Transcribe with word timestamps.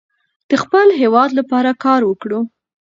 د 0.49 0.51
خپل 0.63 0.87
هیواد 1.01 1.29
لپاره 1.39 1.71
کار 1.83 2.01
وکړو. 2.05 2.39